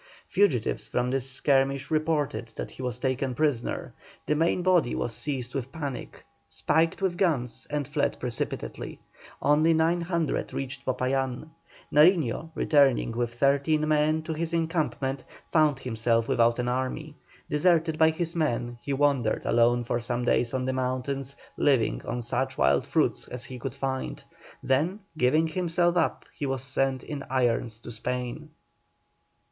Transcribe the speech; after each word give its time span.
Fugitives 0.27 0.87
from 0.87 1.11
this 1.11 1.29
skirmish 1.31 1.91
reported 1.91 2.49
that 2.55 2.71
he 2.71 2.81
was 2.81 2.97
taken 2.97 3.35
prisoner; 3.35 3.93
the 4.25 4.33
main 4.35 4.63
body 4.63 4.95
was 4.95 5.13
seized 5.13 5.53
with 5.53 5.71
panic, 5.71 6.25
spiked 6.49 6.99
their 7.01 7.09
guns, 7.09 7.67
and 7.69 7.87
fled 7.87 8.19
precipitately; 8.19 8.99
only 9.43 9.75
900 9.75 10.55
reached 10.55 10.83
Popayán. 10.87 11.49
Nariño, 11.93 12.49
returning 12.55 13.11
with 13.11 13.31
thirteen 13.35 13.87
men 13.87 14.23
to 14.23 14.33
his 14.33 14.53
encampment, 14.53 15.23
found 15.51 15.77
himself 15.77 16.27
without 16.27 16.57
an 16.57 16.67
army. 16.67 17.13
Deserted 17.47 17.99
by 17.99 18.09
his 18.09 18.35
men 18.35 18.79
he 18.81 18.93
wandered 18.93 19.45
alone 19.45 19.83
for 19.83 19.99
some 19.99 20.25
days 20.25 20.51
on 20.51 20.65
the 20.65 20.73
mountains, 20.73 21.35
living 21.57 22.01
on 22.07 22.21
such 22.21 22.57
wild 22.57 22.87
fruits 22.87 23.27
as 23.27 23.45
he 23.45 23.59
could 23.59 23.75
find, 23.75 24.23
then 24.63 24.99
giving 25.15 25.45
himself 25.45 25.95
up 25.95 26.25
he 26.33 26.47
was 26.47 26.63
sent 26.63 27.03
in 27.03 27.21
irons 27.29 27.77
to 27.79 27.91
Spain. 27.91 28.49